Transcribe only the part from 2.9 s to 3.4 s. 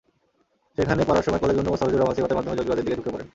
ঝুঁকে পড়েন।